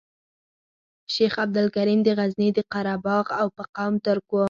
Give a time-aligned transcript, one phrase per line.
[1.13, 4.39] شیخ عبدالکریم د غزني د قره باغ او په قوم ترک وو.